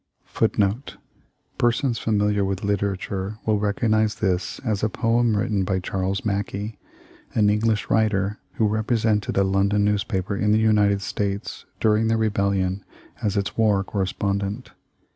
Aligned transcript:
"* 0.17 0.23
Judge 0.23 0.23
S. 0.23 0.23
H. 0.25 0.31
Treat, 0.33 0.33
recently 0.33 0.81
deceased, 0.81 0.97
thus 0.97 1.57
* 1.57 1.57
Persons 1.61 1.99
familiar 1.99 2.43
with 2.43 2.63
literature 2.63 3.37
will 3.45 3.59
recognize 3.59 4.15
this 4.15 4.57
as 4.65 4.81
a 4.81 4.89
poem 4.89 5.37
written 5.37 5.63
by 5.63 5.79
Charles 5.79 6.25
Mackay, 6.25 6.75
an 7.35 7.51
English 7.51 7.87
writer 7.87 8.39
who 8.53 8.67
repre 8.67 8.97
sented 8.97 9.37
a 9.37 9.43
London 9.43 9.85
newspaper 9.85 10.35
in 10.35 10.51
the 10.53 10.57
United 10.57 11.03
States 11.03 11.65
during 11.79 12.07
the 12.07 12.17
Rebellion 12.17 12.83
as 13.21 13.37
its 13.37 13.55
war 13.55 13.83
correspondent. 13.83 14.71